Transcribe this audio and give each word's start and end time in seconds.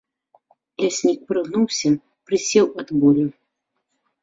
Ляснік 0.83 1.19
прыгнуўся, 1.33 1.93
прысеў 2.31 2.67
ад 2.83 2.87
болю. 3.05 3.27